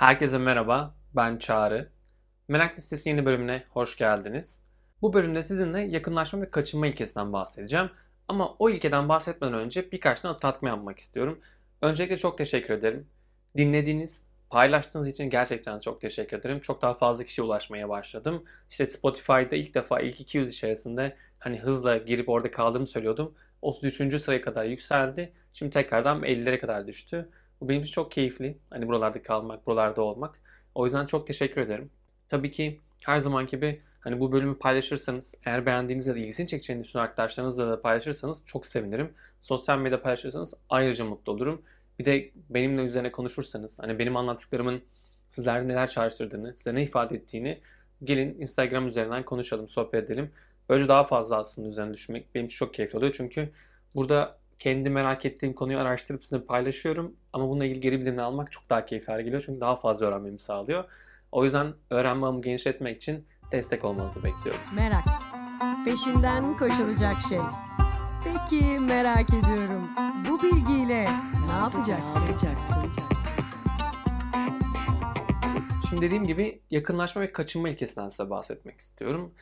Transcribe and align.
Herkese 0.00 0.38
merhaba, 0.38 0.94
ben 1.16 1.38
Çağrı. 1.38 1.88
Merak 2.48 2.78
Listesi 2.78 3.08
yeni 3.08 3.26
bölümüne 3.26 3.64
hoş 3.70 3.96
geldiniz. 3.96 4.64
Bu 5.02 5.12
bölümde 5.12 5.42
sizinle 5.42 5.80
yakınlaşma 5.80 6.40
ve 6.40 6.50
kaçınma 6.50 6.86
ilkesinden 6.86 7.32
bahsedeceğim. 7.32 7.90
Ama 8.28 8.54
o 8.58 8.70
ilkeden 8.70 9.08
bahsetmeden 9.08 9.54
önce 9.54 9.92
birkaç 9.92 10.20
tane 10.20 10.32
hatırlatma 10.32 10.68
yapmak 10.68 10.98
istiyorum. 10.98 11.40
Öncelikle 11.82 12.16
çok 12.16 12.38
teşekkür 12.38 12.74
ederim. 12.74 13.06
Dinlediğiniz, 13.56 14.28
paylaştığınız 14.50 15.08
için 15.08 15.30
gerçekten 15.30 15.78
çok 15.78 16.00
teşekkür 16.00 16.38
ederim. 16.38 16.60
Çok 16.60 16.82
daha 16.82 16.94
fazla 16.94 17.24
kişiye 17.24 17.44
ulaşmaya 17.44 17.88
başladım. 17.88 18.44
İşte 18.70 18.86
Spotify'da 18.86 19.56
ilk 19.56 19.74
defa 19.74 20.00
ilk 20.00 20.20
200 20.20 20.52
içerisinde 20.52 21.16
hani 21.38 21.58
hızla 21.58 21.96
girip 21.96 22.28
orada 22.28 22.50
kaldığımı 22.50 22.86
söylüyordum. 22.86 23.34
33. 23.62 24.22
sıraya 24.22 24.40
kadar 24.40 24.64
yükseldi. 24.64 25.32
Şimdi 25.52 25.72
tekrardan 25.72 26.22
50'lere 26.22 26.58
kadar 26.58 26.86
düştü. 26.86 27.28
Bu 27.60 27.68
benim 27.68 27.80
için 27.80 27.92
çok 27.92 28.12
keyifli. 28.12 28.58
Hani 28.70 28.88
buralarda 28.88 29.22
kalmak, 29.22 29.66
buralarda 29.66 30.02
olmak. 30.02 30.38
O 30.74 30.84
yüzden 30.84 31.06
çok 31.06 31.26
teşekkür 31.26 31.60
ederim. 31.60 31.90
Tabii 32.28 32.52
ki 32.52 32.80
her 33.04 33.18
zaman 33.18 33.46
gibi 33.46 33.80
hani 34.00 34.20
bu 34.20 34.32
bölümü 34.32 34.58
paylaşırsanız, 34.58 35.34
eğer 35.44 35.66
beğendiğiniz 35.66 36.06
ya 36.06 36.14
da 36.14 36.18
ilgisini 36.18 36.48
çekeceğini 36.48 36.84
düşünen 36.84 37.02
arkadaşlarınızla 37.02 37.70
da 37.70 37.82
paylaşırsanız 37.82 38.46
çok 38.46 38.66
sevinirim. 38.66 39.12
Sosyal 39.40 39.78
medyada 39.78 40.02
paylaşırsanız 40.02 40.54
ayrıca 40.70 41.04
mutlu 41.04 41.32
olurum. 41.32 41.62
Bir 41.98 42.04
de 42.04 42.30
benimle 42.50 42.82
üzerine 42.82 43.12
konuşursanız, 43.12 43.78
hani 43.80 43.98
benim 43.98 44.16
anlattıklarımın 44.16 44.82
sizlerde 45.28 45.68
neler 45.68 45.90
çağrıştırdığını, 45.90 46.56
size 46.56 46.74
ne 46.74 46.82
ifade 46.82 47.16
ettiğini 47.16 47.60
gelin 48.04 48.40
Instagram 48.40 48.86
üzerinden 48.86 49.24
konuşalım, 49.24 49.68
sohbet 49.68 50.04
edelim. 50.04 50.30
Böylece 50.68 50.88
daha 50.88 51.04
fazla 51.04 51.36
aslında 51.36 51.68
üzerine 51.68 51.94
düşünmek 51.94 52.34
benim 52.34 52.46
için 52.46 52.56
çok 52.56 52.74
keyifli 52.74 52.98
oluyor. 52.98 53.14
Çünkü 53.16 53.50
burada 53.94 54.38
kendi 54.60 54.90
merak 54.90 55.24
ettiğim 55.24 55.54
konuyu 55.54 55.78
araştırıp 55.78 56.24
sizinle 56.24 56.44
paylaşıyorum. 56.44 57.16
Ama 57.32 57.48
bununla 57.48 57.64
ilgili 57.64 57.80
geri 57.80 58.00
bildirimini 58.00 58.22
almak 58.22 58.52
çok 58.52 58.70
daha 58.70 58.86
keyifli 58.86 59.24
geliyor. 59.24 59.42
Çünkü 59.46 59.60
daha 59.60 59.76
fazla 59.76 60.06
öğrenmemi 60.06 60.38
sağlıyor. 60.38 60.84
O 61.32 61.44
yüzden 61.44 61.74
öğrenme 61.90 62.26
ağımı 62.26 62.42
genişletmek 62.42 62.96
için 62.96 63.26
destek 63.52 63.84
olmanızı 63.84 64.24
bekliyorum. 64.24 64.60
Merak. 64.76 65.04
Peşinden 65.84 66.56
koşulacak 66.56 67.20
şey. 67.20 67.38
Peki 68.24 68.80
merak 68.80 69.30
ediyorum. 69.30 69.90
Bu 70.28 70.42
bilgiyle 70.42 71.04
ne 71.46 71.52
yapacaksın? 71.60 72.22
Şimdi 75.88 76.02
dediğim 76.02 76.24
gibi 76.24 76.62
yakınlaşma 76.70 77.22
ve 77.22 77.32
kaçınma 77.32 77.68
ilkesinden 77.68 78.08
size 78.08 78.30
bahsetmek 78.30 78.80
istiyorum. 78.80 79.34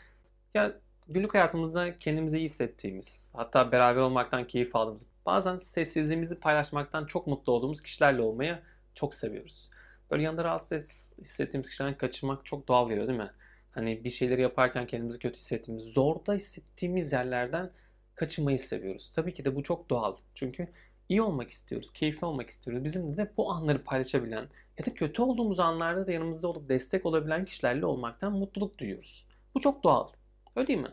Ya 0.54 0.72
günlük 1.08 1.34
hayatımızda 1.34 1.96
kendimizi 1.96 2.38
iyi 2.38 2.44
hissettiğimiz, 2.44 3.32
hatta 3.36 3.72
beraber 3.72 4.00
olmaktan 4.00 4.46
keyif 4.46 4.76
aldığımız, 4.76 5.06
bazen 5.26 5.56
sessizliğimizi 5.56 6.40
paylaşmaktan 6.40 7.06
çok 7.06 7.26
mutlu 7.26 7.52
olduğumuz 7.52 7.80
kişilerle 7.80 8.22
olmayı 8.22 8.58
çok 8.94 9.14
seviyoruz. 9.14 9.70
Böyle 10.10 10.22
yanında 10.22 10.44
rahatsız 10.44 11.14
hissettiğimiz 11.20 11.70
kişilerden 11.70 11.98
kaçınmak 11.98 12.44
çok 12.46 12.68
doğal 12.68 12.88
geliyor 12.88 13.08
değil 13.08 13.18
mi? 13.18 13.30
Hani 13.70 14.04
bir 14.04 14.10
şeyleri 14.10 14.40
yaparken 14.40 14.86
kendimizi 14.86 15.18
kötü 15.18 15.36
hissettiğimiz, 15.36 15.84
zorda 15.84 16.34
hissettiğimiz 16.34 17.12
yerlerden 17.12 17.70
kaçınmayı 18.14 18.58
seviyoruz. 18.58 19.12
Tabii 19.12 19.34
ki 19.34 19.44
de 19.44 19.56
bu 19.56 19.62
çok 19.62 19.90
doğal. 19.90 20.16
Çünkü 20.34 20.68
iyi 21.08 21.22
olmak 21.22 21.50
istiyoruz, 21.50 21.92
keyifli 21.92 22.26
olmak 22.26 22.50
istiyoruz. 22.50 22.84
Bizim 22.84 23.16
de 23.16 23.32
bu 23.36 23.52
anları 23.52 23.84
paylaşabilen 23.84 24.48
ya 24.78 24.86
da 24.86 24.94
kötü 24.94 25.22
olduğumuz 25.22 25.58
anlarda 25.60 26.06
da 26.06 26.12
yanımızda 26.12 26.48
olup 26.48 26.68
destek 26.68 27.06
olabilen 27.06 27.44
kişilerle 27.44 27.86
olmaktan 27.86 28.32
mutluluk 28.32 28.78
duyuyoruz. 28.78 29.26
Bu 29.54 29.60
çok 29.60 29.84
doğal. 29.84 30.08
Öyle 30.56 30.66
değil 30.66 30.78
mi? 30.78 30.88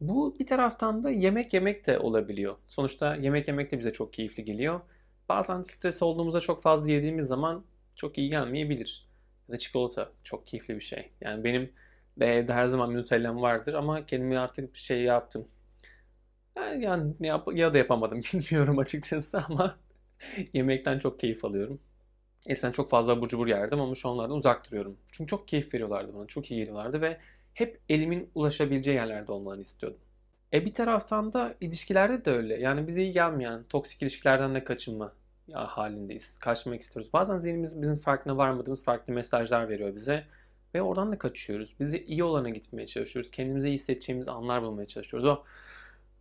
Bu 0.00 0.36
bir 0.40 0.46
taraftan 0.46 1.04
da 1.04 1.10
yemek 1.10 1.54
yemek 1.54 1.86
de 1.86 1.98
olabiliyor. 1.98 2.56
Sonuçta 2.68 3.16
yemek 3.16 3.48
yemek 3.48 3.72
de 3.72 3.78
bize 3.78 3.92
çok 3.92 4.12
keyifli 4.12 4.44
geliyor. 4.44 4.80
Bazen 5.28 5.62
stres 5.62 6.02
olduğumuzda 6.02 6.40
çok 6.40 6.62
fazla 6.62 6.90
yediğimiz 6.92 7.26
zaman 7.26 7.64
çok 7.96 8.18
iyi 8.18 8.30
gelmeyebilir. 8.30 9.08
Ya 9.48 9.54
da 9.54 9.58
çikolata 9.58 10.12
çok 10.24 10.46
keyifli 10.46 10.74
bir 10.76 10.80
şey. 10.80 11.12
Yani 11.20 11.44
benim 11.44 11.72
de 12.20 12.26
evde 12.26 12.52
her 12.52 12.66
zaman 12.66 12.94
Nutella'm 12.94 13.42
vardır 13.42 13.74
ama 13.74 14.06
kendimi 14.06 14.38
artık 14.38 14.74
bir 14.74 14.78
şey 14.78 15.02
yaptım. 15.02 15.48
Yani, 16.56 16.84
yani 16.84 17.14
yap 17.20 17.48
ya 17.54 17.74
da 17.74 17.78
yapamadım 17.78 18.20
bilmiyorum 18.34 18.78
açıkçası 18.78 19.38
ama 19.48 19.76
yemekten 20.52 20.98
çok 20.98 21.20
keyif 21.20 21.44
alıyorum. 21.44 21.80
Eskiden 22.48 22.72
çok 22.72 22.90
fazla 22.90 23.12
abur 23.12 23.28
cubur 23.28 23.46
yerdim 23.48 23.80
ama 23.80 23.94
şu 23.94 24.08
onlardan 24.08 24.36
uzak 24.36 24.66
duruyorum. 24.68 24.98
Çünkü 25.12 25.30
çok 25.30 25.48
keyif 25.48 25.74
veriyorlardı 25.74 26.14
bana, 26.14 26.26
çok 26.26 26.50
iyi 26.50 26.56
geliyorlardı 26.60 27.00
ve 27.00 27.18
hep 27.54 27.80
elimin 27.88 28.30
ulaşabileceği 28.34 28.96
yerlerde 28.96 29.32
olmalarını 29.32 29.62
istiyordum. 29.62 30.00
E 30.52 30.66
bir 30.66 30.74
taraftan 30.74 31.32
da 31.32 31.54
ilişkilerde 31.60 32.24
de 32.24 32.30
öyle. 32.30 32.60
Yani 32.60 32.86
bize 32.86 33.02
iyi 33.02 33.12
gelmeyen 33.12 33.64
toksik 33.68 34.02
ilişkilerden 34.02 34.54
de 34.54 34.64
kaçınma 34.64 35.12
ya 35.48 35.66
halindeyiz. 35.66 36.38
Kaçmak 36.38 36.80
istiyoruz. 36.80 37.12
Bazen 37.12 37.38
zihnimiz 37.38 37.82
bizim 37.82 37.98
farkına 37.98 38.36
varmadığımız 38.36 38.84
farklı 38.84 39.12
mesajlar 39.12 39.68
veriyor 39.68 39.94
bize. 39.94 40.24
Ve 40.74 40.82
oradan 40.82 41.12
da 41.12 41.18
kaçıyoruz. 41.18 41.74
Bize 41.80 41.98
iyi 41.98 42.24
olana 42.24 42.48
gitmeye 42.48 42.86
çalışıyoruz. 42.86 43.30
Kendimize 43.30 43.68
iyi 43.68 43.74
hissedeceğimiz 43.74 44.28
anlar 44.28 44.62
bulmaya 44.62 44.86
çalışıyoruz. 44.86 45.28
O 45.28 45.44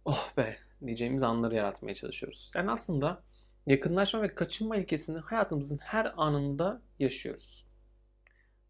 oh 0.06 0.30
be 0.38 0.58
diyeceğimiz 0.86 1.24
anları 1.24 1.56
yaratmaya 1.56 1.94
çalışıyoruz. 1.94 2.52
Yani 2.56 2.72
aslında 2.72 3.22
yakınlaşma 3.68 4.22
ve 4.22 4.36
kaçınma 4.36 4.78
ilkesini 4.78 5.18
hayatımızın 5.20 5.78
her 5.78 6.14
anında 6.18 6.82
yaşıyoruz. 7.00 7.66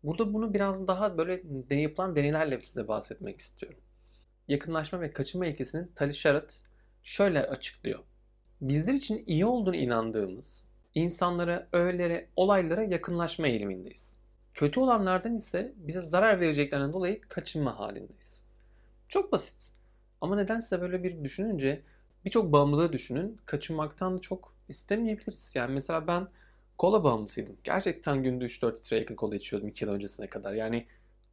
Burada 0.04 0.34
bunu 0.34 0.54
biraz 0.54 0.88
daha 0.88 1.18
böyle 1.18 1.44
yapılan 1.70 2.16
deneylerle 2.16 2.62
size 2.62 2.88
bahsetmek 2.88 3.40
istiyorum. 3.40 3.80
Yakınlaşma 4.48 5.02
ve 5.02 5.12
kaçınma 5.12 5.46
ilkesini 5.46 5.94
Tali 5.96 6.14
Sharot 6.14 6.60
şöyle 7.04 7.48
açıklıyor. 7.48 8.00
Bizler 8.62 8.94
için 8.94 9.24
iyi 9.28 9.46
olduğunu 9.46 9.76
inandığımız 9.76 10.72
insanlara, 10.96 11.68
öğelere, 11.72 12.30
olaylara 12.36 12.84
yakınlaşma 12.84 13.48
eğilimindeyiz. 13.48 14.20
Kötü 14.54 14.80
olanlardan 14.80 15.36
ise 15.36 15.74
bize 15.76 16.00
zarar 16.00 16.40
vereceklerinden 16.40 16.94
dolayı 16.94 17.22
kaçınma 17.22 17.80
halindeyiz. 17.80 18.48
Çok 19.08 19.32
basit. 19.32 19.72
Ama 20.22 20.36
nedense 20.36 20.82
böyle 20.82 21.04
bir 21.04 21.24
düşününce 21.24 21.82
birçok 22.26 22.52
bağımlılığı 22.52 22.94
düşünün. 22.94 23.38
Kaçınmaktan 23.46 24.18
da 24.18 24.22
çok 24.22 24.56
istemeyebiliriz. 24.70 25.52
Yani 25.56 25.74
mesela 25.74 26.08
ben 26.08 26.28
kola 26.78 27.04
bağımlısıydım. 27.04 27.58
Gerçekten 27.64 28.24
günde 28.24 28.46
3-4 28.46 28.78
litre 28.78 28.98
yakın 28.98 29.16
kola 29.16 29.36
içiyordum 29.36 29.70
2 29.70 29.86
yıl 29.86 29.92
öncesine 29.92 30.28
kadar. 30.30 30.54
Yani 30.54 30.88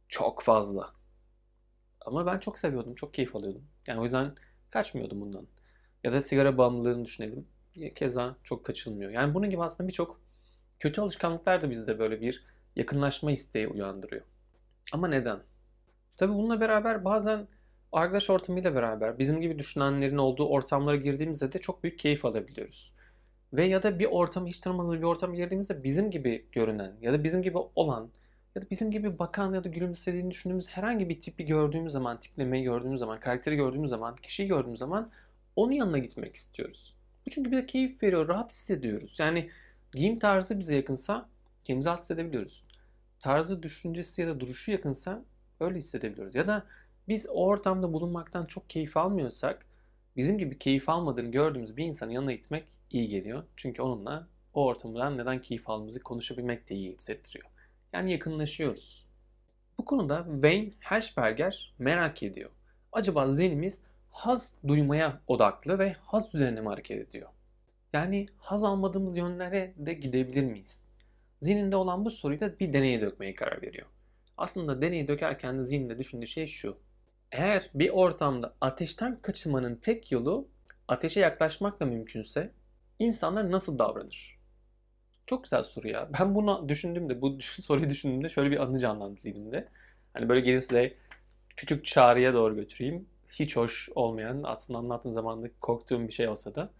çok 0.07 0.41
fazla. 0.43 0.93
Ama 2.05 2.25
ben 2.25 2.39
çok 2.39 2.59
seviyordum, 2.59 2.95
çok 2.95 3.13
keyif 3.13 3.35
alıyordum. 3.35 3.63
Yani 3.87 3.99
o 3.99 4.03
yüzden 4.03 4.35
kaçmıyordum 4.69 5.21
bundan. 5.21 5.47
Ya 6.03 6.13
da 6.13 6.21
sigara 6.21 6.57
bağımlılığını 6.57 7.05
düşünelim. 7.05 7.47
Keza 7.95 8.35
çok 8.43 8.65
kaçılmıyor. 8.65 9.11
Yani 9.11 9.33
bunun 9.33 9.49
gibi 9.49 9.63
aslında 9.63 9.87
birçok 9.87 10.21
kötü 10.79 11.01
alışkanlıklar 11.01 11.61
da 11.61 11.69
bizde 11.69 11.99
böyle 11.99 12.21
bir 12.21 12.45
yakınlaşma 12.75 13.31
isteği 13.31 13.67
uyandırıyor. 13.67 14.21
Ama 14.93 15.07
neden? 15.07 15.39
Tabii 16.17 16.33
bununla 16.33 16.59
beraber 16.59 17.05
bazen 17.05 17.47
arkadaş 17.91 18.29
ortamıyla 18.29 18.75
beraber 18.75 19.19
bizim 19.19 19.41
gibi 19.41 19.59
düşünenlerin 19.59 20.17
olduğu 20.17 20.47
ortamlara 20.47 20.95
girdiğimizde 20.95 21.51
de 21.51 21.59
çok 21.59 21.83
büyük 21.83 21.99
keyif 21.99 22.25
alabiliyoruz. 22.25 22.93
Ve 23.53 23.65
ya 23.65 23.83
da 23.83 23.99
bir 23.99 24.05
ortamı 24.05 24.47
hiç 24.47 24.59
tanımadığımız 24.59 24.99
bir 24.99 25.05
ortama 25.05 25.35
girdiğimizde 25.35 25.83
bizim 25.83 26.11
gibi 26.11 26.45
görünen 26.51 26.93
ya 27.01 27.13
da 27.13 27.23
bizim 27.23 27.41
gibi 27.41 27.57
olan 27.75 28.09
ya 28.55 28.61
da 28.61 28.65
bizim 28.69 28.91
gibi 28.91 29.19
bakan 29.19 29.53
ya 29.53 29.63
da 29.63 29.69
gülümsediğini 29.69 30.31
düşündüğümüz 30.31 30.67
herhangi 30.67 31.09
bir 31.09 31.19
tipi 31.19 31.45
gördüğümüz 31.45 31.93
zaman, 31.93 32.19
tiplemeyi 32.19 32.63
gördüğümüz 32.63 32.99
zaman, 32.99 33.19
karakteri 33.19 33.55
gördüğümüz 33.55 33.89
zaman, 33.89 34.15
kişiyi 34.15 34.47
gördüğümüz 34.47 34.79
zaman 34.79 35.11
onun 35.55 35.71
yanına 35.71 35.97
gitmek 35.97 36.35
istiyoruz. 36.35 36.95
Bu 37.25 37.29
çünkü 37.29 37.51
bize 37.51 37.65
keyif 37.65 38.03
veriyor, 38.03 38.27
rahat 38.27 38.51
hissediyoruz. 38.51 39.19
Yani 39.19 39.49
giyim 39.95 40.19
tarzı 40.19 40.59
bize 40.59 40.75
yakınsa 40.75 41.29
kendimizi 41.63 41.89
rahat 41.89 42.01
hissedebiliyoruz. 42.01 42.67
Tarzı, 43.19 43.63
düşüncesi 43.63 44.21
ya 44.21 44.27
da 44.27 44.39
duruşu 44.39 44.71
yakınsa 44.71 45.23
öyle 45.59 45.77
hissedebiliyoruz. 45.77 46.35
Ya 46.35 46.47
da 46.47 46.65
biz 47.07 47.29
o 47.29 47.45
ortamda 47.45 47.93
bulunmaktan 47.93 48.45
çok 48.45 48.69
keyif 48.69 48.97
almıyorsak 48.97 49.65
bizim 50.17 50.37
gibi 50.37 50.57
keyif 50.57 50.89
almadığını 50.89 51.31
gördüğümüz 51.31 51.77
bir 51.77 51.85
insanın 51.85 52.11
yanına 52.11 52.31
gitmek 52.31 52.63
iyi 52.93 53.07
geliyor. 53.09 53.43
Çünkü 53.55 53.81
onunla 53.81 54.27
o 54.53 54.65
ortamdan 54.65 55.17
neden 55.17 55.41
keyif 55.41 55.69
aldığımızı 55.69 56.03
konuşabilmek 56.03 56.69
de 56.69 56.75
iyi 56.75 56.93
hissettiriyor. 56.93 57.45
Yani 57.93 58.11
yakınlaşıyoruz. 58.11 59.07
Bu 59.77 59.85
konuda 59.85 60.27
Wayne 60.31 60.71
Hershberger 60.79 61.73
merak 61.79 62.23
ediyor. 62.23 62.49
Acaba 62.91 63.29
zihnimiz 63.29 63.83
haz 64.11 64.57
duymaya 64.67 65.21
odaklı 65.27 65.79
ve 65.79 65.95
haz 66.01 66.35
üzerine 66.35 66.61
mi 66.61 66.67
hareket 66.67 67.07
ediyor? 67.07 67.29
Yani 67.93 68.25
haz 68.37 68.63
almadığımız 68.63 69.17
yönlere 69.17 69.73
de 69.77 69.93
gidebilir 69.93 70.43
miyiz? 70.43 70.89
Zihninde 71.39 71.75
olan 71.75 72.05
bu 72.05 72.09
soruyu 72.11 72.39
da 72.39 72.59
bir 72.59 72.73
deneye 72.73 73.01
dökmeye 73.01 73.35
karar 73.35 73.61
veriyor. 73.61 73.87
Aslında 74.37 74.81
deneyi 74.81 75.07
dökerken 75.07 75.59
de 75.59 75.63
zihninde 75.63 75.97
düşündüğü 75.99 76.27
şey 76.27 76.47
şu. 76.47 76.77
Eğer 77.31 77.69
bir 77.73 77.89
ortamda 77.89 78.53
ateşten 78.61 79.21
kaçınmanın 79.21 79.75
tek 79.75 80.11
yolu 80.11 80.47
ateşe 80.87 81.19
yaklaşmakla 81.19 81.85
mümkünse 81.85 82.51
insanlar 83.05 83.51
nasıl 83.51 83.79
davranır? 83.79 84.39
Çok 85.27 85.43
güzel 85.43 85.63
soru 85.63 85.87
ya. 85.87 86.09
Ben 86.19 86.35
bunu 86.35 86.69
düşündüğümde, 86.69 87.21
bu 87.21 87.37
soruyu 87.41 87.89
düşündüğümde 87.89 88.29
şöyle 88.29 88.51
bir 88.51 88.63
anı 88.63 88.79
canlandı 88.79 89.21
zihnimde. 89.21 89.67
Hani 90.13 90.29
böyle 90.29 90.41
gelin 90.41 90.59
size 90.59 90.95
küçük 91.57 91.85
çağrıya 91.85 92.33
doğru 92.33 92.55
götüreyim. 92.55 93.07
Hiç 93.29 93.57
hoş 93.57 93.89
olmayan, 93.95 94.43
aslında 94.43 94.79
anlattığım 94.79 95.13
zamanda 95.13 95.49
korktuğum 95.61 96.07
bir 96.07 96.13
şey 96.13 96.27
olsa 96.27 96.55
da 96.55 96.71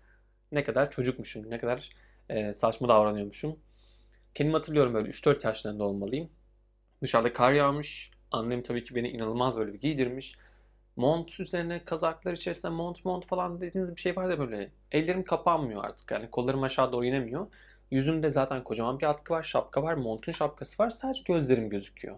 ne 0.51 0.63
kadar 0.63 0.91
çocukmuşum, 0.91 1.49
ne 1.49 1.59
kadar 1.59 1.89
e, 2.29 2.53
saçma 2.53 2.87
davranıyormuşum. 2.89 3.59
Kendimi 4.35 4.57
hatırlıyorum 4.57 4.93
böyle 4.93 5.09
3-4 5.09 5.45
yaşlarında 5.47 5.83
olmalıyım. 5.83 6.29
Dışarıda 7.03 7.33
kar 7.33 7.53
yağmış. 7.53 8.11
Annem 8.31 8.63
tabii 8.63 8.83
ki 8.83 8.95
beni 8.95 9.09
inanılmaz 9.09 9.57
böyle 9.57 9.73
bir 9.73 9.81
giydirmiş. 9.81 10.35
Mont 10.95 11.39
üzerine 11.39 11.85
kazaklar 11.85 12.33
içerisinde 12.33 12.71
mont 12.71 13.05
mont 13.05 13.25
falan 13.25 13.61
dediğiniz 13.61 13.95
bir 13.95 14.01
şey 14.01 14.15
var 14.15 14.29
da 14.29 14.39
böyle. 14.39 14.71
Ellerim 14.91 15.23
kapanmıyor 15.23 15.83
artık 15.85 16.11
yani 16.11 16.29
kollarım 16.29 16.63
aşağı 16.63 16.91
doğru 16.91 17.05
inemiyor. 17.05 17.47
Yüzümde 17.91 18.31
zaten 18.31 18.63
kocaman 18.63 18.99
bir 18.99 19.05
atkı 19.05 19.33
var, 19.33 19.43
şapka 19.43 19.83
var, 19.83 19.93
montun 19.93 20.31
şapkası 20.31 20.83
var. 20.83 20.89
Sadece 20.89 21.23
gözlerim 21.25 21.69
gözüküyor. 21.69 22.17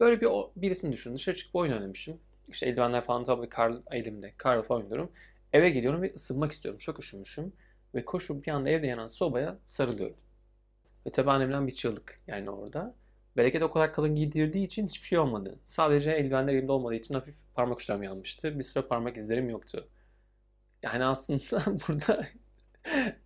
Böyle 0.00 0.20
bir 0.20 0.28
birisini 0.56 0.92
düşün. 0.92 1.14
Dışarı 1.14 1.36
çıkıp 1.36 1.56
oyun 1.56 1.72
oynamışım. 1.72 2.20
İşte 2.48 2.66
eldivenler 2.66 3.04
falan 3.04 3.24
tabii 3.24 3.48
kar 3.48 3.74
elimde. 3.90 4.34
Kar 4.36 4.62
falan 4.62 4.82
oynuyorum. 4.82 5.12
Eve 5.52 5.70
geliyorum 5.70 6.02
ve 6.02 6.12
ısınmak 6.14 6.52
istiyorum. 6.52 6.78
Çok 6.78 6.98
üşümüşüm. 7.00 7.52
Ve 7.94 8.04
koşup 8.04 8.46
bir 8.46 8.52
anda 8.52 8.70
evde 8.70 8.86
yanan 8.86 9.06
sobaya 9.06 9.58
sarılıyorum. 9.62 10.16
Ve 11.06 11.10
tabii 11.10 11.30
annemden 11.30 11.66
bir 11.66 11.72
çığlık 11.72 12.20
yani 12.26 12.50
orada. 12.50 12.94
Bereket 13.36 13.62
o 13.62 13.70
kadar 13.70 13.92
kalın 13.92 14.14
giydirdiği 14.14 14.66
için 14.66 14.86
hiçbir 14.86 15.06
şey 15.06 15.18
olmadı. 15.18 15.58
Sadece 15.64 16.10
eldivenler 16.10 16.52
elimde 16.54 16.72
olmadığı 16.72 16.94
için 16.94 17.14
hafif 17.14 17.34
parmak 17.54 17.78
uçlarım 17.80 18.02
yanmıştı. 18.02 18.58
Bir 18.58 18.64
süre 18.64 18.84
parmak 18.86 19.16
izlerim 19.16 19.50
yoktu. 19.50 19.88
Yani 20.82 21.04
aslında 21.04 21.80
burada 21.88 22.26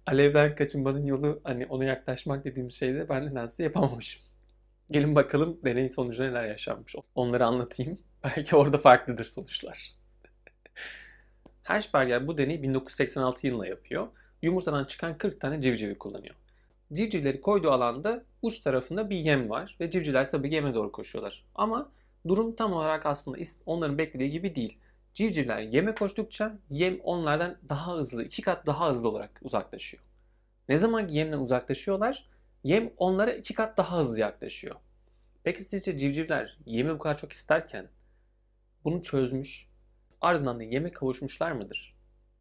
alevden 0.07 0.55
kaçınmanın 0.55 1.07
yolu 1.07 1.41
hani 1.45 1.67
ona 1.67 1.85
yaklaşmak 1.85 2.45
dediğim 2.45 2.71
şeyde 2.71 3.09
ben 3.09 3.27
nedense 3.27 3.63
yapamamışım. 3.65 4.23
Gelin 4.91 5.15
bakalım 5.15 5.61
deney 5.65 5.89
sonucu 5.89 6.23
neler 6.23 6.45
yaşanmış. 6.45 6.95
Onları 7.15 7.47
anlatayım. 7.47 7.99
Belki 8.25 8.57
orada 8.57 8.79
farklıdır 8.79 9.25
sonuçlar. 9.25 9.95
Hershberger 11.63 12.27
bu 12.27 12.39
deneyi 12.39 12.63
1986 12.63 13.47
yılında 13.47 13.67
yapıyor. 13.67 14.09
Yumurtadan 14.43 14.85
çıkan 14.85 15.19
40 15.19 15.41
tane 15.41 15.61
civcivi 15.61 15.99
kullanıyor. 15.99 16.35
Civcivleri 16.93 17.41
koyduğu 17.41 17.71
alanda 17.71 18.25
uç 18.43 18.61
tarafında 18.61 19.11
bir 19.11 19.17
yem 19.17 19.51
var 19.51 19.77
ve 19.81 19.91
civcivler 19.91 20.29
tabii 20.29 20.55
yeme 20.55 20.75
doğru 20.75 20.93
koşuyorlar. 20.93 21.45
Ama 21.55 21.93
durum 22.29 22.57
tam 22.57 22.73
olarak 22.73 23.07
aslında 23.07 23.39
onların 23.67 23.99
beklediği 23.99 24.31
gibi 24.31 24.55
değil. 24.55 24.79
Civcivler 25.15 25.61
yeme 25.61 25.95
koştukça 25.95 26.59
yem 26.71 27.01
onlardan 27.01 27.57
daha 27.69 27.97
hızlı, 27.97 28.25
iki 28.25 28.43
kat 28.43 28.67
daha 28.67 28.91
hızlı 28.91 29.09
olarak 29.09 29.41
uzaklaşıyor. 29.43 30.03
Ne 30.69 30.79
zaman 30.79 31.09
yemden 31.09 31.39
uzaklaşıyorlar? 31.39 32.27
Yem 32.65 32.93
onlara 32.97 33.33
iki 33.33 33.55
kat 33.55 33.77
daha 33.77 33.99
hızlı 33.99 34.21
yaklaşıyor. 34.21 34.77
Peki 35.45 35.65
sizce 35.65 35.99
civcivler 35.99 36.59
yemi 36.67 36.95
bu 36.95 36.99
kadar 36.99 37.17
çok 37.17 37.33
isterken 37.33 37.89
bunu 38.85 39.03
çözmüş, 39.03 39.69
ardından 40.21 40.59
da 40.59 40.63
yeme 40.63 40.93
kavuşmuşlar 40.93 41.53
mıdır? 41.53 41.97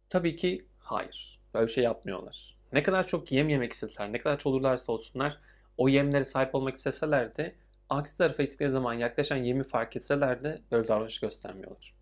Tabii 0.10 0.36
ki 0.36 0.66
hayır. 0.80 1.42
Böyle 1.54 1.68
bir 1.68 1.72
şey 1.72 1.84
yapmıyorlar. 1.84 2.55
Ne 2.74 2.84
kadar 2.84 3.08
çok 3.08 3.32
yem 3.32 3.50
yemek 3.50 3.74
isteseler, 3.74 4.14
ne 4.14 4.18
kadar 4.20 4.40
çok 4.40 4.54
olurlarsa 4.54 4.92
olsunlar, 4.92 5.38
o 5.78 5.90
yemlere 5.90 6.26
sahip 6.26 6.56
olmak 6.56 6.76
isteseler 6.76 7.38
de 7.38 7.56
aksi 7.90 8.18
tarafa 8.18 8.44
gittikleri 8.44 8.70
zaman 8.70 8.94
yaklaşan 8.94 9.38
yemi 9.38 9.64
fark 9.64 9.96
etseler 9.96 10.44
de 10.44 10.62
böyle 10.72 10.88
davranış 10.88 11.20
göstermiyorlar. 11.20 11.94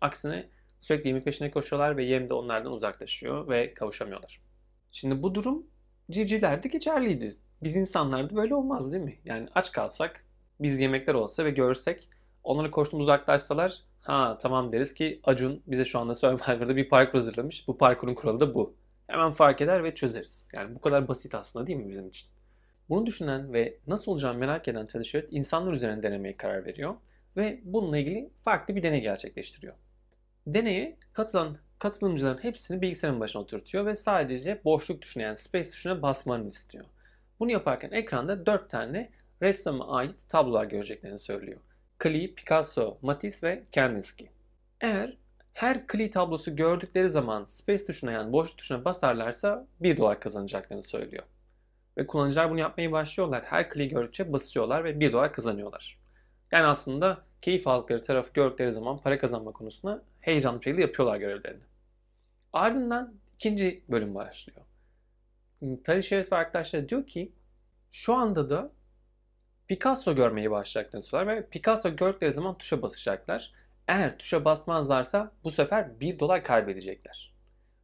Aksine 0.00 0.48
sürekli 0.78 1.08
yemin 1.08 1.20
peşine 1.20 1.50
koşuyorlar 1.50 1.96
ve 1.96 2.04
yem 2.04 2.28
de 2.28 2.34
onlardan 2.34 2.72
uzaklaşıyor 2.72 3.48
ve 3.48 3.74
kavuşamıyorlar. 3.74 4.40
Şimdi 4.92 5.22
bu 5.22 5.34
durum 5.34 5.66
civcivlerde 6.10 6.68
geçerliydi. 6.68 7.36
Biz 7.62 7.76
insanlarda 7.76 8.36
böyle 8.36 8.54
olmaz 8.54 8.92
değil 8.92 9.04
mi? 9.04 9.18
Yani 9.24 9.48
aç 9.54 9.72
kalsak, 9.72 10.24
biz 10.60 10.80
yemekler 10.80 11.14
olsa 11.14 11.44
ve 11.44 11.50
görsek, 11.50 12.08
onları 12.44 12.70
koştuğumuz 12.70 13.04
uzaklaşsalar, 13.04 13.82
ha 14.00 14.38
tamam 14.42 14.72
deriz 14.72 14.94
ki 14.94 15.20
Acun 15.24 15.62
bize 15.66 15.84
şu 15.84 15.98
anda 15.98 16.14
Survivor'da 16.14 16.76
bir 16.76 16.88
parkur 16.88 17.18
hazırlamış. 17.18 17.68
Bu 17.68 17.78
parkurun 17.78 18.14
kuralı 18.14 18.40
da 18.40 18.54
bu. 18.54 18.74
Hemen 19.06 19.30
fark 19.30 19.60
eder 19.60 19.84
ve 19.84 19.94
çözeriz. 19.94 20.48
Yani 20.52 20.74
bu 20.74 20.80
kadar 20.80 21.08
basit 21.08 21.34
aslında 21.34 21.66
değil 21.66 21.78
mi 21.78 21.88
bizim 21.88 22.08
için? 22.08 22.28
Bunu 22.88 23.06
düşünen 23.06 23.52
ve 23.52 23.78
nasıl 23.86 24.12
olacağını 24.12 24.38
merak 24.38 24.68
eden 24.68 24.86
Teddy 24.86 25.18
insanlar 25.30 25.72
üzerine 25.72 26.02
denemeye 26.02 26.36
karar 26.36 26.64
veriyor 26.64 26.94
ve 27.36 27.60
bununla 27.64 27.98
ilgili 27.98 28.30
farklı 28.44 28.76
bir 28.76 28.82
deney 28.82 29.00
gerçekleştiriyor. 29.00 29.74
Deneye 30.46 30.96
katılan 31.12 31.58
katılımcıların 31.78 32.42
hepsini 32.42 32.82
bilgisayarın 32.82 33.20
başına 33.20 33.42
oturtuyor 33.42 33.86
ve 33.86 33.94
sadece 33.94 34.64
boşluk 34.64 35.02
tuşuna 35.02 35.22
yani 35.24 35.36
space 35.36 35.70
tuşuna 35.70 36.02
basmalarını 36.02 36.48
istiyor. 36.48 36.84
Bunu 37.40 37.50
yaparken 37.50 37.90
ekranda 37.90 38.46
4 38.46 38.70
tane 38.70 39.10
ressama 39.42 39.96
ait 39.96 40.28
tablolar 40.28 40.64
göreceklerini 40.64 41.18
söylüyor. 41.18 41.60
Klee, 41.98 42.34
Picasso, 42.34 42.98
Matisse 43.02 43.48
ve 43.48 43.62
Kandinsky. 43.74 44.30
Eğer 44.80 45.16
her 45.56 45.86
Klee 45.86 46.10
tablosu 46.10 46.56
gördükleri 46.56 47.08
zaman 47.08 47.44
space 47.44 47.84
tuşuna 47.86 48.12
yani 48.12 48.32
boşluk 48.32 48.58
tuşuna 48.58 48.84
basarlarsa 48.84 49.66
1 49.80 49.96
dolar 49.96 50.20
kazanacaklarını 50.20 50.82
söylüyor. 50.82 51.22
Ve 51.98 52.06
kullanıcılar 52.06 52.50
bunu 52.50 52.60
yapmaya 52.60 52.92
başlıyorlar. 52.92 53.44
Her 53.44 53.70
Klee 53.70 53.86
gördükçe 53.86 54.32
basıyorlar 54.32 54.84
ve 54.84 55.00
1 55.00 55.12
dolar 55.12 55.32
kazanıyorlar. 55.32 55.98
Yani 56.52 56.66
aslında 56.66 57.22
keyif 57.42 57.66
aldıkları 57.66 58.02
tarafı 58.02 58.32
gördükleri 58.32 58.72
zaman 58.72 58.98
para 58.98 59.18
kazanma 59.18 59.52
konusunda 59.52 60.02
heyecanlı 60.20 60.60
bir 60.60 60.64
şekilde 60.64 60.80
yapıyorlar 60.80 61.16
görevlerini. 61.16 61.62
Ardından 62.52 63.14
ikinci 63.34 63.82
bölüm 63.88 64.14
başlıyor. 64.14 64.60
Tali 65.84 66.02
Şerif 66.02 66.32
ve 66.32 66.36
arkadaşlar 66.36 66.88
diyor 66.88 67.06
ki 67.06 67.32
şu 67.90 68.14
anda 68.14 68.50
da 68.50 68.70
Picasso 69.68 70.14
görmeyi 70.14 70.50
başlayacaklarını 70.50 71.02
söylüyorlar 71.02 71.42
ve 71.42 71.48
Picasso 71.48 71.96
gördükleri 71.96 72.32
zaman 72.32 72.58
tuşa 72.58 72.82
basacaklar. 72.82 73.65
Eğer 73.88 74.18
tuşa 74.18 74.44
basmazlarsa 74.44 75.32
bu 75.44 75.50
sefer 75.50 76.00
1 76.00 76.18
dolar 76.18 76.44
kaybedecekler. 76.44 77.34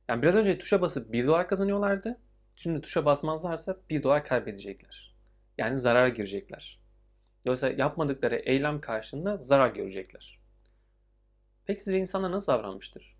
Yani 0.08 0.22
biraz 0.22 0.34
önce 0.34 0.58
tuşa 0.58 0.80
basıp 0.80 1.12
1 1.12 1.26
dolar 1.26 1.48
kazanıyorlardı. 1.48 2.18
Şimdi 2.56 2.80
tuşa 2.80 3.04
basmazlarsa 3.04 3.76
1 3.90 4.02
dolar 4.02 4.24
kaybedecekler. 4.24 5.14
Yani 5.58 5.78
zarara 5.78 6.08
girecekler. 6.08 6.80
Dolayısıyla 7.46 7.84
yapmadıkları 7.84 8.36
eylem 8.36 8.80
karşılığında 8.80 9.36
zarar 9.36 9.70
görecekler. 9.70 10.38
Peki 11.64 11.84
sizce 11.84 11.98
insanlar 11.98 12.32
nasıl 12.32 12.52
davranmıştır? 12.52 13.16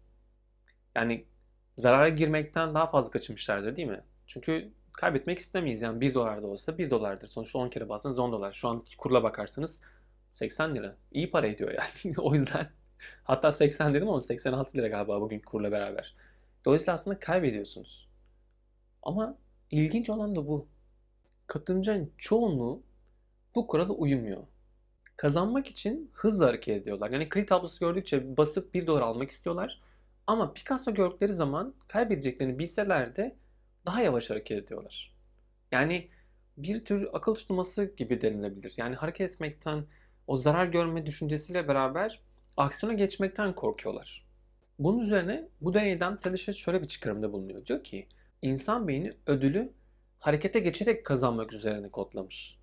Yani 0.95 1.25
zarara 1.77 2.09
girmekten 2.09 2.75
daha 2.75 2.87
fazla 2.87 3.11
kaçınmışlardır 3.11 3.77
değil 3.77 3.89
mi? 3.89 4.05
Çünkü 4.27 4.73
kaybetmek 4.93 5.39
istemeyiz. 5.39 5.83
Yani 5.83 6.01
1 6.01 6.15
dolar 6.15 6.43
da 6.43 6.47
olsa 6.47 6.79
1 6.79 6.91
dolardır. 6.91 7.29
Sonuçta 7.29 7.59
10 7.59 7.69
kere 7.69 7.89
bassanız 7.89 8.19
10 8.19 8.33
dolar. 8.33 8.53
Şu 8.53 8.69
an 8.69 8.85
kurla 8.99 9.23
bakarsanız 9.23 9.83
80 10.33 10.75
lira. 10.77 10.97
İyi 11.13 11.31
para 11.31 11.47
ediyor 11.47 11.71
yani. 11.73 12.15
o 12.19 12.35
yüzden 12.35 12.71
hatta 13.25 13.53
80 13.53 13.95
dedim 13.95 14.09
ama 14.09 14.21
86 14.21 14.79
lira 14.79 14.89
galiba 14.89 15.21
bugün 15.21 15.41
kurla 15.41 15.73
beraber. 15.73 16.15
Dolayısıyla 16.65 16.95
aslında 16.95 17.19
kaybediyorsunuz. 17.19 18.09
Ama 19.03 19.39
ilginç 19.71 20.11
olan 20.11 20.37
da 20.37 20.47
bu. 20.47 20.69
Katılımcıların 21.47 22.13
çoğunluğu 22.19 22.83
bu 23.55 23.67
kurala 23.67 23.93
uymuyor. 23.93 24.43
Kazanmak 25.17 25.67
için 25.67 26.11
hızla 26.15 26.47
hareket 26.47 26.77
ediyorlar. 26.77 27.11
Yani 27.11 27.29
kredi 27.29 27.47
tablosu 27.47 27.81
gördükçe 27.81 28.37
basıp 28.37 28.75
1 28.75 28.87
dolar 28.87 29.01
almak 29.01 29.31
istiyorlar. 29.31 29.81
Ama 30.27 30.53
Picasso 30.53 30.95
gördükleri 30.95 31.33
zaman 31.33 31.75
kaybedeceklerini 31.89 32.59
bilseler 32.59 33.17
de 33.17 33.37
daha 33.87 34.03
yavaş 34.03 34.31
hareket 34.31 34.65
ediyorlar. 34.65 35.15
Yani 35.73 36.09
bir 36.57 36.85
tür 36.85 37.09
akıl 37.13 37.35
tutulması 37.35 37.85
gibi 37.97 38.21
denilebilir. 38.21 38.75
Yani 38.77 38.95
hareket 38.95 39.31
etmekten, 39.31 39.85
o 40.27 40.37
zarar 40.37 40.67
görme 40.67 41.07
düşüncesiyle 41.07 41.69
beraber 41.69 42.21
aksiyona 42.57 42.95
geçmekten 42.95 43.55
korkuyorlar. 43.55 44.27
Bunun 44.79 44.99
üzerine 44.99 45.49
bu 45.61 45.75
deneyden 45.75 46.17
Tedeschi 46.17 46.55
şöyle 46.55 46.83
bir 46.83 46.89
çıkarımda 46.89 47.33
bulunuyor. 47.33 47.67
Diyor 47.67 47.85
ki 47.85 48.07
insan 48.43 48.89
beyni 48.89 49.13
ödülü 49.27 49.73
harekete 50.19 50.61
geçerek 50.61 51.07
kazanmak 51.07 51.53
üzerine 51.53 51.89
kodlamış. 51.89 52.59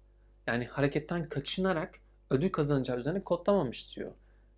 Yani 0.47 0.65
hareketten 0.65 1.29
kaçınarak 1.29 1.99
ödül 2.29 2.49
kazanacağı 2.49 2.97
üzerine 2.97 3.23
kodlamamış 3.23 3.95
diyor. 3.95 4.11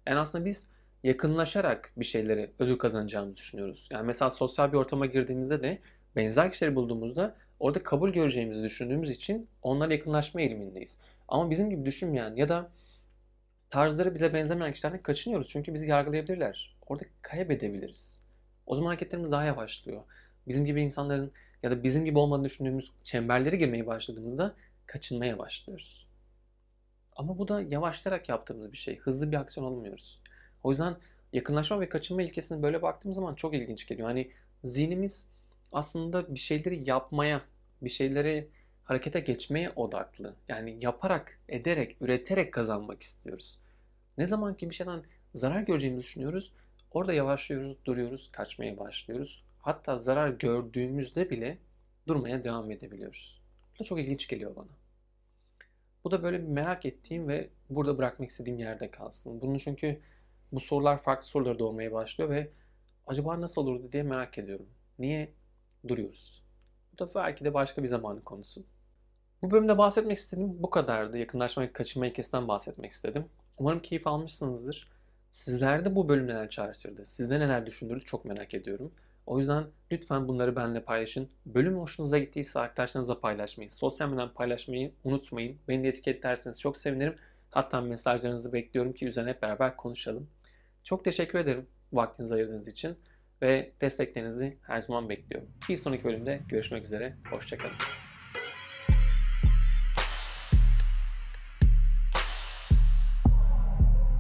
Yani 0.08 0.20
aslında 0.20 0.46
biz 0.46 0.72
yakınlaşarak 1.04 1.92
bir 1.98 2.06
şeyleri 2.06 2.52
ödül 2.60 2.78
kazanacağımızı 2.78 3.38
düşünüyoruz. 3.38 3.90
Yani 3.92 4.06
mesela 4.06 4.30
sosyal 4.30 4.72
bir 4.72 4.78
ortama 4.78 5.06
girdiğimizde 5.06 5.62
de 5.64 5.80
benzer 6.16 6.52
kişileri 6.52 6.76
bulduğumuzda 6.76 7.36
orada 7.60 7.84
kabul 7.84 8.10
göreceğimizi 8.10 8.64
düşündüğümüz 8.64 9.12
için 9.12 9.48
onlara 9.62 9.94
yakınlaşma 9.94 10.42
eğilimindeyiz. 10.42 11.00
Ama 11.28 11.50
bizim 11.50 11.70
gibi 11.70 11.86
düşünmeyen 11.86 12.36
ya 12.36 12.50
da 12.50 12.70
tarzları 13.72 14.14
bize 14.14 14.34
benzemeyen 14.34 14.74
kişilerden 14.74 15.02
kaçınıyoruz. 15.02 15.48
Çünkü 15.50 15.74
bizi 15.74 15.90
yargılayabilirler. 15.90 16.78
Orada 16.88 17.04
kaybedebiliriz. 17.22 18.24
O 18.66 18.76
zaman 18.76 18.88
hareketlerimiz 18.88 19.32
daha 19.32 19.44
yavaşlıyor. 19.44 20.02
Bizim 20.48 20.66
gibi 20.66 20.82
insanların 20.82 21.32
ya 21.64 21.72
da 21.72 21.84
bizim 21.84 22.06
gibi 22.06 22.20
olmadığını 22.20 22.46
düşündüğümüz 22.46 22.92
çemberlere 23.04 23.56
girmeye 23.56 23.88
başladığımızda 23.88 24.56
kaçınmaya 24.86 25.38
başlıyoruz. 25.38 26.08
Ama 27.16 27.38
bu 27.38 27.48
da 27.48 27.62
yavaşlayarak 27.62 28.30
yaptığımız 28.30 28.72
bir 28.72 28.78
şey. 28.78 29.00
Hızlı 29.00 29.32
bir 29.32 29.38
aksiyon 29.38 29.68
almıyoruz. 29.68 30.22
O 30.64 30.70
yüzden 30.70 30.96
yakınlaşma 31.34 31.82
ve 31.82 31.90
kaçınma 31.90 32.22
ilkesine 32.22 32.64
böyle 32.64 32.82
baktığım 32.82 33.14
zaman 33.14 33.36
çok 33.36 33.54
ilginç 33.54 33.88
geliyor. 33.88 34.08
Hani 34.08 34.32
zihnimiz 34.64 35.30
aslında 35.72 36.34
bir 36.34 36.40
şeyleri 36.40 36.90
yapmaya, 36.90 37.42
bir 37.82 37.90
şeyleri 37.90 38.50
harekete 38.84 39.20
geçmeye 39.20 39.70
odaklı. 39.70 40.36
Yani 40.48 40.78
yaparak, 40.82 41.40
ederek, 41.50 41.98
üreterek 42.02 42.54
kazanmak 42.54 43.02
istiyoruz. 43.02 43.60
Ne 44.18 44.26
zaman 44.26 44.58
ki 44.58 44.70
bir 44.70 44.76
şeyden 44.76 45.04
zarar 45.34 45.62
göreceğimizi 45.62 46.04
düşünüyoruz, 46.04 46.54
orada 46.92 47.14
yavaşlıyoruz, 47.14 47.86
duruyoruz, 47.86 48.32
kaçmaya 48.32 48.78
başlıyoruz. 48.78 49.44
Hatta 49.60 49.98
zarar 49.98 50.30
gördüğümüzde 50.30 51.30
bile 51.30 51.58
durmaya 52.08 52.44
devam 52.44 52.72
edebiliyoruz. 52.72 53.42
da 53.80 53.84
çok 53.84 54.00
ilginç 54.00 54.28
geliyor 54.28 54.56
bana. 54.56 54.82
Bu 56.04 56.12
da 56.12 56.24
böyle 56.24 56.38
merak 56.38 56.86
ettiğim 56.86 57.28
ve 57.28 57.50
burada 57.70 57.98
bırakmak 57.98 58.30
istediğim 58.30 58.60
yerde 58.60 58.92
kalsın. 58.92 59.42
Bunun 59.42 59.58
çünkü 59.58 60.00
bu 60.52 60.60
sorular 60.60 60.98
farklı 61.02 61.28
soruları 61.28 61.60
doğmaya 61.60 61.92
başlıyor 61.92 62.30
ve 62.30 62.50
acaba 63.08 63.42
nasıl 63.42 63.62
olurdu 63.62 63.92
diye 63.92 64.04
merak 64.04 64.38
ediyorum. 64.38 64.70
Niye 65.00 65.32
duruyoruz? 65.88 66.44
Bu 66.94 66.98
da 66.98 67.16
belki 67.16 67.46
de 67.46 67.54
başka 67.54 67.84
bir 67.84 67.88
zamanın 67.88 68.22
konusu. 68.22 68.64
Bu 69.42 69.52
bölümde 69.52 69.78
bahsetmek 69.78 70.18
istediğim 70.18 70.64
bu 70.64 70.70
kadardı. 70.70 71.18
Yakınlaşma 71.18 71.64
ve 71.64 71.74
kaçınma 71.74 72.08
ilkesinden 72.08 72.48
bahsetmek 72.48 72.92
istedim. 72.92 73.26
Umarım 73.60 73.80
keyif 73.80 74.08
almışsınızdır. 74.08 74.88
Sizlerde 75.32 75.96
bu 75.96 76.10
bölüm 76.10 76.28
neler 76.28 76.50
çağrıştırdı? 76.50 77.06
Sizde 77.06 77.40
neler 77.40 77.66
düşündürdü 77.66 78.04
çok 78.06 78.26
merak 78.26 78.54
ediyorum. 78.54 78.92
O 79.26 79.40
yüzden 79.40 79.64
lütfen 79.92 80.28
bunları 80.28 80.56
benimle 80.56 80.84
paylaşın. 80.84 81.30
Bölüm 81.46 81.80
hoşunuza 81.80 82.18
gittiyse 82.18 82.60
arkadaşlarınızla 82.60 83.20
paylaşmayı, 83.20 83.72
sosyal 83.72 84.10
medyadan 84.10 84.34
paylaşmayı 84.34 84.92
unutmayın. 85.04 85.58
Beni 85.68 85.84
de 85.84 85.88
etiketlerseniz 85.88 86.60
çok 86.60 86.78
sevinirim. 86.78 87.16
Hatta 87.52 87.82
mesajlarınızı 87.82 88.54
bekliyorum 88.54 88.94
ki 88.94 89.06
üzerine 89.06 89.30
hep 89.30 89.42
beraber 89.42 89.78
konuşalım. 89.78 90.28
Çok 90.84 91.04
teşekkür 91.06 91.40
ederim 91.40 91.66
vaktinizi 91.94 92.36
ayırdığınız 92.36 92.68
için 92.68 92.98
ve 93.42 93.72
desteklerinizi 93.82 94.58
her 94.62 94.82
zaman 94.82 95.10
bekliyorum. 95.10 95.50
Bir 95.70 95.78
sonraki 95.78 96.04
bölümde 96.04 96.42
görüşmek 96.50 96.86
üzere. 96.86 97.16
Hoşçakalın. 97.30 97.76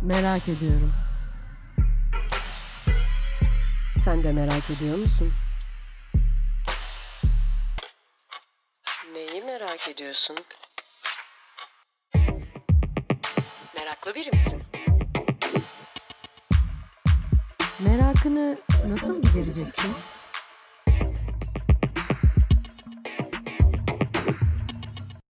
Merak 0.03 0.49
ediyorum. 0.49 0.93
Sen 4.03 4.23
de 4.23 4.31
merak 4.31 4.69
ediyor 4.69 4.97
musun? 4.97 5.31
Neyi 9.13 9.41
merak 9.43 9.89
ediyorsun? 9.89 10.37
Meraklı 13.79 14.15
biri 14.15 14.29
misin? 14.29 14.60
Merakını 18.25 18.57
nasıl 18.83 19.21
gidereceksin? 19.21 19.91